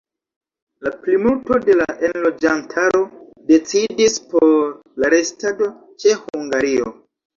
[0.85, 3.03] La plimulto de la enloĝantaro
[3.51, 4.57] decidis por
[5.05, 5.69] la restado
[6.05, 6.95] ĉe Hungario.